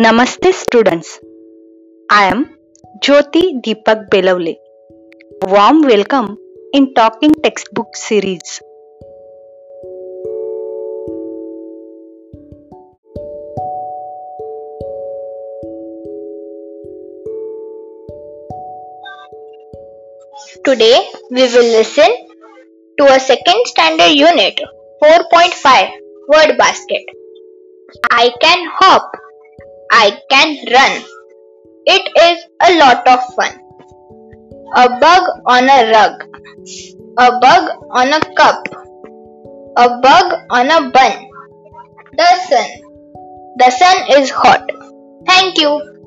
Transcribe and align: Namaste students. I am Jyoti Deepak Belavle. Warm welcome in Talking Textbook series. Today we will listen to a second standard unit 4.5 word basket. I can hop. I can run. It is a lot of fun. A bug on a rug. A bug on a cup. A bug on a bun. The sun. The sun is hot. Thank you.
Namaste 0.00 0.54
students. 0.54 1.20
I 2.08 2.24
am 2.24 2.56
Jyoti 3.04 3.60
Deepak 3.62 4.08
Belavle. 4.08 4.56
Warm 5.42 5.82
welcome 5.82 6.38
in 6.72 6.94
Talking 6.94 7.34
Textbook 7.42 7.94
series. 7.94 8.62
Today 20.64 21.06
we 21.30 21.42
will 21.42 21.70
listen 21.78 22.10
to 22.98 23.04
a 23.12 23.20
second 23.20 23.66
standard 23.66 24.12
unit 24.12 24.58
4.5 25.02 25.90
word 26.28 26.56
basket. 26.56 27.04
I 28.10 28.30
can 28.40 28.70
hop. 28.80 29.21
I 29.92 30.18
can 30.30 30.56
run. 30.72 31.04
It 31.84 32.04
is 32.16 32.44
a 32.62 32.78
lot 32.78 33.06
of 33.06 33.20
fun. 33.34 33.52
A 34.74 34.88
bug 34.98 35.28
on 35.46 35.68
a 35.68 35.90
rug. 35.92 36.14
A 37.18 37.38
bug 37.40 37.70
on 37.90 38.12
a 38.14 38.20
cup. 38.34 38.66
A 39.76 40.00
bug 40.00 40.32
on 40.50 40.70
a 40.70 40.90
bun. 40.90 41.12
The 42.16 42.30
sun. 42.48 42.70
The 43.58 43.70
sun 43.70 43.96
is 44.18 44.30
hot. 44.30 44.70
Thank 45.26 45.58
you. 45.58 46.01